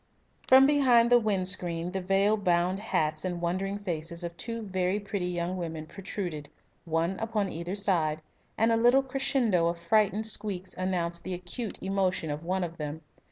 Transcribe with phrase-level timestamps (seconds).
[0.47, 4.99] From behind the wind screen the veil bound hats and wondering faces of two very
[4.99, 6.49] pretty young women protruded,
[6.85, 8.23] one upon either side,
[8.57, 13.01] and a little crescendo of frightened squeaks announced the acute emotion of one of them.